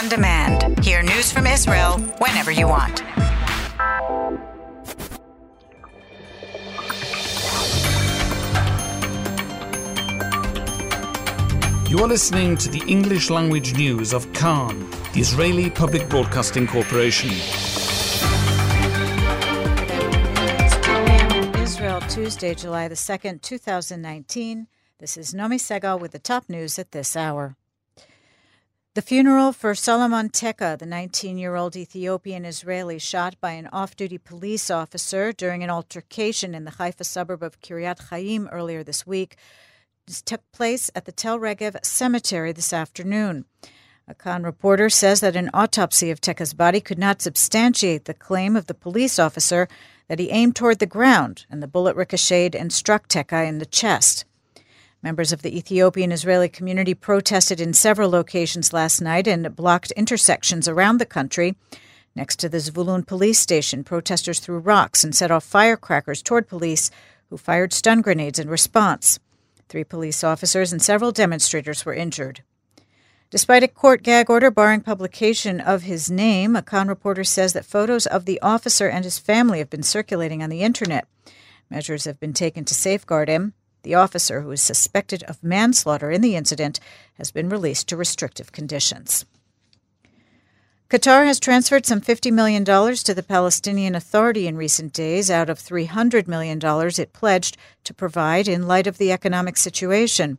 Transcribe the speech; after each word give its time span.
on 0.00 0.08
demand. 0.08 0.82
Hear 0.82 1.02
news 1.02 1.30
from 1.30 1.46
Israel 1.46 1.98
whenever 2.18 2.50
you 2.50 2.66
want. 2.66 3.00
You 11.90 11.98
are 11.98 12.08
listening 12.08 12.56
to 12.58 12.70
the 12.70 12.82
English 12.86 13.28
language 13.28 13.74
news 13.74 14.14
of 14.14 14.32
Kan, 14.32 14.88
the 15.12 15.20
Israeli 15.20 15.68
Public 15.68 16.08
Broadcasting 16.08 16.66
Corporation. 16.66 17.30
Israel, 21.60 22.00
Tuesday, 22.08 22.54
July 22.54 22.88
the 22.88 22.94
2nd, 22.94 23.42
2019. 23.42 24.66
This 24.98 25.16
is 25.16 25.34
Nomi 25.34 25.58
Segal 25.58 26.00
with 26.00 26.12
the 26.12 26.18
top 26.18 26.48
news 26.48 26.78
at 26.78 26.92
this 26.92 27.16
hour. 27.16 27.56
The 28.94 29.02
funeral 29.02 29.52
for 29.52 29.76
Solomon 29.76 30.30
Teka, 30.30 30.76
the 30.76 30.84
19 30.84 31.38
year 31.38 31.54
old 31.54 31.76
Ethiopian 31.76 32.44
Israeli 32.44 32.98
shot 32.98 33.40
by 33.40 33.52
an 33.52 33.68
off 33.68 33.94
duty 33.94 34.18
police 34.18 34.68
officer 34.68 35.30
during 35.30 35.62
an 35.62 35.70
altercation 35.70 36.56
in 36.56 36.64
the 36.64 36.72
Haifa 36.72 37.04
suburb 37.04 37.40
of 37.44 37.60
Kiryat 37.60 38.08
Chaim 38.08 38.48
earlier 38.50 38.82
this 38.82 39.06
week, 39.06 39.36
took 40.24 40.40
place 40.50 40.90
at 40.96 41.04
the 41.04 41.12
Tel 41.12 41.38
Regev 41.38 41.84
Cemetery 41.84 42.50
this 42.50 42.72
afternoon. 42.72 43.44
A 44.08 44.14
Kan 44.14 44.42
reporter 44.42 44.90
says 44.90 45.20
that 45.20 45.36
an 45.36 45.50
autopsy 45.54 46.10
of 46.10 46.20
Teka's 46.20 46.52
body 46.52 46.80
could 46.80 46.98
not 46.98 47.22
substantiate 47.22 48.06
the 48.06 48.12
claim 48.12 48.56
of 48.56 48.66
the 48.66 48.74
police 48.74 49.20
officer 49.20 49.68
that 50.08 50.18
he 50.18 50.30
aimed 50.30 50.56
toward 50.56 50.80
the 50.80 50.86
ground 50.86 51.46
and 51.48 51.62
the 51.62 51.68
bullet 51.68 51.94
ricocheted 51.94 52.56
and 52.56 52.72
struck 52.72 53.06
Teka 53.06 53.46
in 53.46 53.58
the 53.58 53.66
chest. 53.66 54.24
Members 55.02 55.32
of 55.32 55.40
the 55.40 55.56
Ethiopian 55.56 56.12
Israeli 56.12 56.50
community 56.50 56.92
protested 56.92 57.58
in 57.58 57.72
several 57.72 58.10
locations 58.10 58.74
last 58.74 59.00
night 59.00 59.26
and 59.26 59.56
blocked 59.56 59.92
intersections 59.92 60.68
around 60.68 60.98
the 60.98 61.06
country. 61.06 61.56
Next 62.14 62.36
to 62.40 62.50
the 62.50 62.58
Zvulun 62.58 63.06
police 63.06 63.38
station, 63.38 63.82
protesters 63.82 64.40
threw 64.40 64.58
rocks 64.58 65.02
and 65.02 65.14
set 65.14 65.30
off 65.30 65.44
firecrackers 65.44 66.20
toward 66.20 66.48
police, 66.48 66.90
who 67.30 67.38
fired 67.38 67.72
stun 67.72 68.02
grenades 68.02 68.38
in 68.38 68.50
response. 68.50 69.18
Three 69.70 69.84
police 69.84 70.22
officers 70.22 70.70
and 70.70 70.82
several 70.82 71.12
demonstrators 71.12 71.86
were 71.86 71.94
injured. 71.94 72.42
Despite 73.30 73.62
a 73.62 73.68
court 73.68 74.02
gag 74.02 74.28
order 74.28 74.50
barring 74.50 74.82
publication 74.82 75.60
of 75.60 75.82
his 75.82 76.10
name, 76.10 76.56
a 76.56 76.62
Kan 76.62 76.88
reporter 76.88 77.24
says 77.24 77.54
that 77.54 77.64
photos 77.64 78.06
of 78.06 78.26
the 78.26 78.40
officer 78.42 78.88
and 78.88 79.04
his 79.04 79.18
family 79.18 79.60
have 79.60 79.70
been 79.70 79.84
circulating 79.84 80.42
on 80.42 80.50
the 80.50 80.62
internet. 80.62 81.06
Measures 81.70 82.04
have 82.04 82.20
been 82.20 82.32
taken 82.34 82.64
to 82.66 82.74
safeguard 82.74 83.28
him. 83.28 83.54
The 83.82 83.94
officer, 83.94 84.42
who 84.42 84.50
is 84.50 84.60
suspected 84.60 85.22
of 85.24 85.42
manslaughter 85.42 86.10
in 86.10 86.20
the 86.20 86.36
incident, 86.36 86.80
has 87.14 87.30
been 87.30 87.48
released 87.48 87.88
to 87.88 87.96
restrictive 87.96 88.52
conditions. 88.52 89.24
Qatar 90.90 91.24
has 91.24 91.38
transferred 91.38 91.86
some 91.86 92.00
$50 92.00 92.32
million 92.32 92.64
to 92.64 93.14
the 93.14 93.22
Palestinian 93.22 93.94
Authority 93.94 94.48
in 94.48 94.56
recent 94.56 94.92
days 94.92 95.30
out 95.30 95.48
of 95.48 95.60
$300 95.60 96.26
million 96.26 96.58
it 96.98 97.12
pledged 97.12 97.56
to 97.84 97.94
provide 97.94 98.48
in 98.48 98.66
light 98.66 98.88
of 98.88 98.98
the 98.98 99.12
economic 99.12 99.56
situation. 99.56 100.38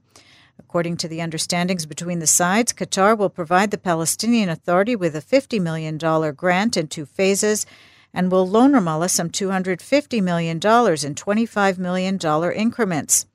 According 0.59 0.97
to 0.97 1.07
the 1.07 1.21
understandings 1.21 1.85
between 1.85 2.19
the 2.19 2.27
sides, 2.27 2.73
Qatar 2.73 3.17
will 3.17 3.29
provide 3.29 3.71
the 3.71 3.77
Palestinian 3.77 4.49
Authority 4.49 4.93
with 4.95 5.15
a 5.15 5.21
$50 5.21 5.61
million 5.61 5.97
grant 5.97 6.75
in 6.75 6.87
two 6.87 7.05
phases 7.05 7.65
and 8.13 8.29
will 8.29 8.45
loan 8.47 8.73
Ramallah 8.73 9.09
some 9.09 9.29
$250 9.29 10.21
million 10.21 10.57
in 10.57 10.59
$25 10.59 11.77
million 11.77 12.19
increments. 12.51 13.25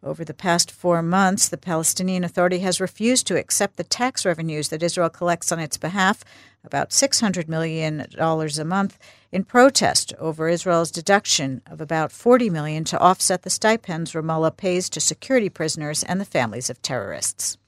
Over 0.00 0.24
the 0.24 0.32
past 0.32 0.70
four 0.70 1.02
months, 1.02 1.48
the 1.48 1.58
Palestinian 1.58 2.22
Authority 2.22 2.60
has 2.60 2.80
refused 2.80 3.26
to 3.26 3.36
accept 3.36 3.76
the 3.76 3.84
tax 3.84 4.24
revenues 4.24 4.68
that 4.68 4.82
Israel 4.82 5.10
collects 5.10 5.50
on 5.50 5.58
its 5.58 5.76
behalf, 5.76 6.22
about 6.62 6.90
$600 6.90 7.48
million 7.48 8.06
a 8.16 8.64
month, 8.64 8.98
in 9.32 9.42
protest 9.42 10.14
over 10.20 10.48
Israel's 10.48 10.92
deduction 10.92 11.62
of 11.66 11.80
about 11.80 12.12
40 12.12 12.48
million 12.48 12.84
to 12.84 12.98
offset 13.00 13.42
the 13.42 13.50
stipends 13.50 14.12
Ramallah 14.12 14.56
pays 14.56 14.88
to 14.90 15.00
security 15.00 15.48
prisoners 15.48 16.04
and 16.04 16.20
the 16.20 16.24
families 16.24 16.70
of 16.70 16.80
terrorists. 16.80 17.58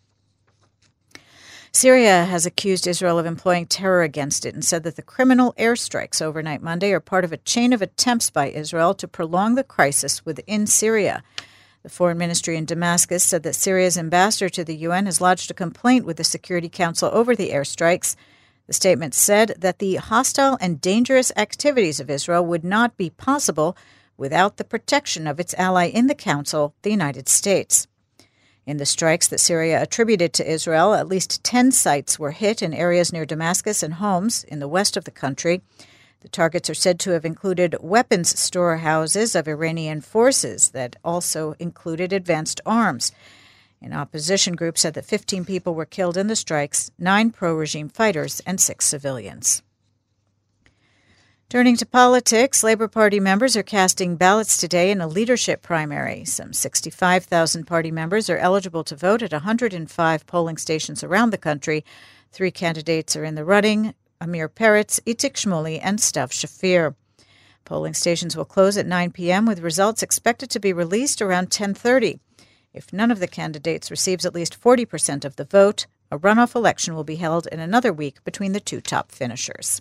Syria 1.73 2.25
has 2.27 2.47
accused 2.47 2.87
Israel 2.87 3.19
of 3.19 3.27
employing 3.27 3.67
terror 3.67 4.03
against 4.03 4.47
it 4.47 4.55
and 4.55 4.65
said 4.65 4.85
that 4.85 4.95
the 4.95 5.03
criminal 5.03 5.53
airstrikes 5.59 6.23
overnight 6.23 6.63
Monday 6.63 6.93
are 6.93 7.01
part 7.01 7.25
of 7.25 7.33
a 7.33 7.37
chain 7.39 7.73
of 7.73 7.83
attempts 7.83 8.31
by 8.31 8.51
Israel 8.51 8.95
to 8.95 9.09
prolong 9.09 9.57
the 9.57 9.65
crisis 9.65 10.25
within 10.25 10.67
Syria. 10.67 11.23
The 11.83 11.89
foreign 11.89 12.19
ministry 12.19 12.57
in 12.57 12.67
Damascus 12.67 13.25
said 13.25 13.43
that 13.43 13.55
Syria's 13.55 13.97
ambassador 13.97 14.51
to 14.51 14.65
the 14.65 14.77
UN 14.77 15.07
has 15.07 15.21
lodged 15.21 15.51
a 15.51 15.55
complaint 15.55 16.05
with 16.05 16.19
the 16.19 16.25
Security 16.25 16.69
Council 16.69 17.09
over 17.11 17.35
the 17.35 17.51
airstrikes. 17.51 18.17
The 18.67 18.75
statement 18.75 19.15
said 19.15 19.55
that 19.59 19.79
the 19.79 19.97
hostile 19.97 20.59
and 20.61 20.81
dangerous 20.81 21.33
activities 21.37 21.99
of 21.99 22.11
Israel 22.11 22.45
would 22.45 22.65
not 22.65 22.99
be 22.99 23.09
possible 23.09 23.79
without 24.19 24.59
the 24.59 24.65
protection 24.65 25.27
of 25.27 25.41
its 25.41 25.55
ally 25.55 25.87
in 25.87 26.07
the 26.07 26.15
Council, 26.15 26.75
the 26.83 26.91
United 26.91 27.31
States. 27.31 27.87
In 28.67 28.77
the 28.77 28.85
strikes 28.85 29.27
that 29.29 29.41
Syria 29.41 29.83
attributed 29.83 30.35
to 30.35 30.49
Israel, 30.49 30.93
at 30.93 31.09
least 31.09 31.43
10 31.43 31.73
sites 31.73 32.19
were 32.19 32.33
hit 32.33 32.61
in 32.61 32.75
areas 32.75 33.11
near 33.11 33.25
Damascus 33.25 33.83
and 33.83 33.95
Homs 33.95 34.45
in 34.45 34.61
the 34.61 34.69
west 34.69 34.99
of 34.99 35.05
the 35.05 35.11
country. 35.11 35.63
The 36.21 36.29
targets 36.29 36.69
are 36.69 36.75
said 36.75 37.01
to 37.01 37.13
have 37.13 37.25
included 37.25 37.77
weapons 37.81 38.39
storehouses 38.39 39.35
of 39.35 39.49
Iranian 39.49 40.03
forces 40.03 40.71
that 40.71 40.97
also 41.03 41.55
included 41.59 42.13
advanced 42.13 42.61
arms. 42.67 43.13
An 43.81 43.95
opposition 43.95 44.55
group 44.55 44.77
said 44.77 44.93
that 44.95 45.07
15 45.07 45.47
people 45.47 45.75
were 45.75 45.87
killed 45.87 46.19
in 46.19 46.27
the 46.27 46.37
strikes, 46.37 46.91
nine 46.99 47.31
pro 47.31 47.55
regime 47.55 47.89
fighters, 47.89 48.41
and 48.41 48.61
six 48.61 48.87
civilians. 48.87 49.63
Turning 51.49 51.77
to 51.79 51.87
politics, 51.87 52.63
Labour 52.63 52.87
Party 52.87 53.19
members 53.19 53.57
are 53.57 53.63
casting 53.63 54.15
ballots 54.17 54.59
today 54.59 54.91
in 54.91 55.01
a 55.01 55.09
leadership 55.09 55.63
primary. 55.63 56.25
Some 56.27 56.53
65,000 56.53 57.65
party 57.65 57.91
members 57.91 58.29
are 58.29 58.37
eligible 58.37 58.85
to 58.85 58.95
vote 58.95 59.23
at 59.23 59.33
105 59.33 60.27
polling 60.27 60.59
stations 60.59 61.03
around 61.03 61.31
the 61.31 61.39
country. 61.39 61.85
Three 62.31 62.53
candidates 62.53 63.17
are 63.17 63.25
in 63.25 63.35
the 63.35 63.45
running 63.45 63.95
Amir 64.23 64.51
Peretz, 64.51 65.01
Itzik 65.07 65.33
Shmuli, 65.33 65.81
and 65.83 65.99
Stav 65.99 66.31
Shafir. 66.31 66.95
Polling 67.65 67.95
stations 67.95 68.37
will 68.37 68.45
close 68.45 68.77
at 68.77 68.87
9 68.87 69.13
p.m. 69.13 69.47
with 69.47 69.61
results 69.61 70.03
expected 70.03 70.51
to 70.51 70.61
be 70.61 70.75
released 70.75 71.23
around 71.23 71.49
10:30. 71.49 72.21
If 72.75 72.93
none 72.93 73.11
of 73.11 73.19
the 73.19 73.27
candidates 73.27 73.91
receives 73.91 74.27
at 74.27 74.35
least 74.35 74.61
40% 74.61 75.25
of 75.25 75.37
the 75.37 75.47
vote, 75.47 75.87
a 76.11 76.19
runoff 76.19 76.55
election 76.55 76.95
will 76.95 77.05
be 77.05 77.17
held 77.17 77.47
in 77.47 77.61
another 77.61 77.95
week 77.95 78.23
between 78.23 78.53
the 78.53 78.61
two 78.61 78.83
top 78.83 79.11
finishers. 79.11 79.81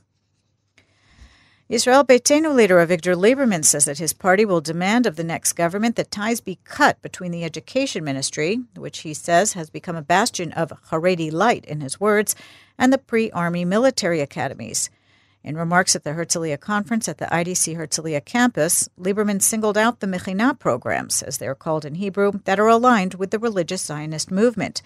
Israel 1.69 2.03
Beitenu 2.03 2.55
leader 2.55 2.83
Avigdor 2.83 3.15
Lieberman 3.15 3.63
says 3.63 3.85
that 3.85 3.99
his 3.99 4.11
party 4.11 4.43
will 4.43 4.59
demand 4.59 5.05
of 5.05 5.17
the 5.17 5.23
next 5.23 5.53
government 5.53 5.97
that 5.97 6.09
ties 6.09 6.41
be 6.41 6.57
cut 6.63 6.99
between 7.03 7.31
the 7.31 7.43
education 7.43 8.03
ministry, 8.03 8.61
which 8.75 9.01
he 9.01 9.13
says 9.13 9.53
has 9.53 9.69
become 9.69 9.95
a 9.95 10.01
bastion 10.01 10.51
of 10.53 10.73
Haredi 10.89 11.31
light, 11.31 11.63
in 11.65 11.81
his 11.81 11.99
words, 11.99 12.35
and 12.79 12.91
the 12.91 12.97
pre 12.97 13.29
army 13.29 13.65
military 13.65 14.19
academies. 14.19 14.89
In 15.43 15.55
remarks 15.55 15.95
at 15.95 16.03
the 16.03 16.13
Herzliya 16.13 16.59
conference 16.59 17.07
at 17.07 17.19
the 17.19 17.27
IDC 17.27 17.77
Herzliya 17.77 18.25
campus, 18.25 18.89
Lieberman 18.99 19.39
singled 19.39 19.77
out 19.77 19.99
the 19.99 20.07
Mechina 20.07 20.57
programs, 20.57 21.21
as 21.21 21.37
they 21.37 21.47
are 21.47 21.53
called 21.53 21.85
in 21.85 21.93
Hebrew, 21.95 22.31
that 22.45 22.59
are 22.59 22.67
aligned 22.67 23.13
with 23.13 23.29
the 23.29 23.37
religious 23.37 23.83
Zionist 23.83 24.31
movement. 24.31 24.81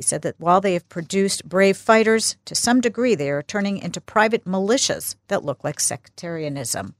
He 0.00 0.02
said 0.02 0.22
that 0.22 0.40
while 0.40 0.62
they 0.62 0.72
have 0.72 0.88
produced 0.88 1.46
brave 1.46 1.76
fighters, 1.76 2.36
to 2.46 2.54
some 2.54 2.80
degree 2.80 3.14
they 3.14 3.28
are 3.28 3.42
turning 3.42 3.76
into 3.76 4.00
private 4.00 4.46
militias 4.46 5.14
that 5.28 5.44
look 5.44 5.62
like 5.62 5.78
sectarianism. 5.78 6.94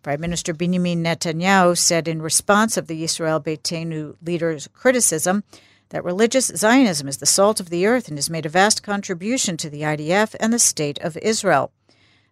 Prime 0.00 0.20
Minister 0.20 0.54
Benjamin 0.54 1.02
Netanyahu 1.02 1.76
said 1.76 2.06
in 2.06 2.22
response 2.22 2.76
of 2.76 2.86
the 2.86 3.02
Israel 3.02 3.40
Beitenu 3.40 4.14
leader's 4.24 4.68
criticism 4.68 5.42
that 5.88 6.04
religious 6.04 6.52
Zionism 6.54 7.08
is 7.08 7.16
the 7.16 7.26
salt 7.26 7.58
of 7.58 7.70
the 7.70 7.86
earth 7.86 8.06
and 8.06 8.16
has 8.16 8.30
made 8.30 8.46
a 8.46 8.48
vast 8.48 8.84
contribution 8.84 9.56
to 9.56 9.68
the 9.68 9.82
IDF 9.82 10.36
and 10.38 10.52
the 10.52 10.60
State 10.60 11.00
of 11.00 11.16
Israel. 11.16 11.72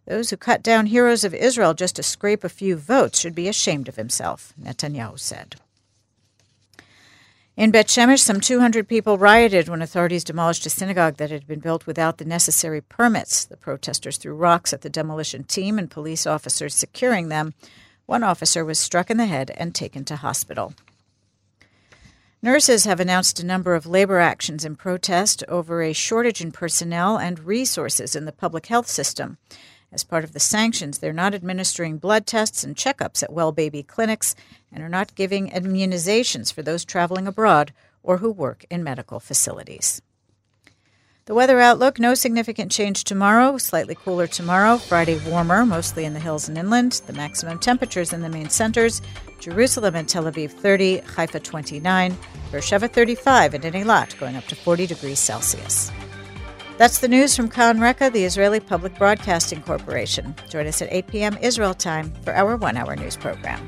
Those 0.07 0.31
who 0.31 0.37
cut 0.37 0.63
down 0.63 0.87
heroes 0.87 1.25
of 1.25 1.35
Israel 1.35 1.75
just 1.75 1.97
to 1.97 2.05
scrape 2.05 2.45
a 2.45 2.49
few 2.49 2.77
votes 2.77 3.19
should 3.19 3.35
be 3.35 3.49
ashamed 3.49 3.89
of 3.89 3.97
himself, 3.97 4.53
Netanyahu 4.57 5.19
said. 5.19 5.57
In 7.59 7.73
Bet 7.73 7.89
Shemesh, 7.89 8.21
some 8.21 8.41
200 8.41 8.87
people 8.87 9.19
rioted 9.19 9.69
when 9.69 9.83
authorities 9.83 10.23
demolished 10.23 10.65
a 10.65 10.71
synagogue 10.71 11.17
that 11.17 11.33
had 11.33 11.45
been 11.45 11.59
built 11.59 11.89
without 11.89 12.19
the 12.19 12.25
necessary 12.25 12.81
permits. 12.81 13.45
The 13.45 13.57
protesters 13.57 14.17
threw 14.17 14.37
rocks 14.37 14.73
at 14.73 14.83
the 14.83 14.89
demolition 14.89 15.43
team 15.43 15.77
and 15.77 15.91
police 15.91 16.25
officers 16.25 16.73
securing 16.73 17.31
them. 17.31 17.55
One 18.07 18.23
officer 18.23 18.65
was 18.65 18.79
struck 18.79 19.11
in 19.11 19.17
the 19.17 19.27
head 19.27 19.51
and 19.57 19.75
taken 19.75 20.05
to 20.05 20.15
hospital. 20.15 20.73
Nurses 22.41 22.85
have 22.85 23.01
announced 23.01 23.41
a 23.41 23.47
number 23.47 23.75
of 23.75 23.87
labor 23.87 24.21
actions 24.21 24.65
in 24.65 24.77
protest 24.77 25.43
over 25.49 25.83
a 25.83 25.93
shortage 25.93 26.41
in 26.41 26.53
personnel 26.53 27.19
and 27.19 27.41
resources 27.41 28.15
in 28.15 28.25
the 28.25 28.31
public 28.31 28.67
health 28.67 28.87
system. 28.87 29.37
As 29.91 30.05
part 30.05 30.25
of 30.25 30.33
the 30.33 30.41
sanctions, 30.41 30.99
they're 30.99 31.13
not 31.13 31.35
administering 31.35 31.99
blood 31.99 32.27
tests 32.27 32.63
and 32.63 32.77
checkups 32.77 33.23
at 33.23 33.33
well 33.33 33.53
baby 33.53 33.83
clinics 33.83 34.35
and 34.71 34.83
are 34.83 34.89
not 34.89 35.15
giving 35.15 35.51
immunizations 35.51 36.53
for 36.53 36.63
those 36.63 36.85
traveling 36.85 37.27
abroad 37.27 37.73
or 38.03 38.19
who 38.19 38.31
work 38.31 38.65
in 38.71 38.85
medical 38.85 39.19
facilities. 39.19 40.03
The 41.25 41.35
weather 41.35 41.61
outlook 41.61 41.99
no 41.99 42.15
significant 42.15 42.73
change 42.73 43.05
tomorrow, 43.05 43.59
slightly 43.59 43.95
cooler 43.95 44.27
tomorrow, 44.27 44.79
Friday 44.79 45.19
warmer, 45.29 45.67
mostly 45.67 46.07
in 46.07 46.15
the 46.15 46.21
hills 46.21 46.49
and 46.49 46.57
inland. 46.57 47.03
The 47.07 47.13
maximum 47.13 47.59
temperatures 47.59 48.15
in 48.15 48.23
the 48.23 48.31
main 48.31 48.49
centers 48.49 49.03
Jerusalem 49.39 49.95
and 49.95 50.09
Tel 50.09 50.25
Aviv 50.25 50.51
30, 50.51 50.99
Haifa 51.01 51.41
29, 51.41 52.17
Beersheba 52.51 52.89
35, 52.89 53.55
and 53.55 53.65
in 53.65 53.75
Eilat 53.75 54.19
going 54.19 54.37
up 54.37 54.47
to 54.47 54.57
40 54.57 54.87
degrees 54.87 55.19
Celsius. 55.19 55.93
That's 56.79 57.01
the 57.01 57.09
news 57.09 57.35
from 57.35 57.49
Kan 57.49 57.81
Reka, 57.81 58.11
the 58.11 58.25
Israeli 58.25 58.61
Public 58.61 58.97
Broadcasting 58.97 59.63
Corporation. 59.63 60.37
Join 60.49 60.69
us 60.69 60.81
at 60.81 60.87
8 60.93 61.09
p.m. 61.09 61.39
Israel 61.43 61.75
time 61.75 62.13
for 62.23 62.33
our 62.33 62.57
one 62.57 62.77
hour 62.77 62.95
news 62.95 63.17
program. 63.17 63.67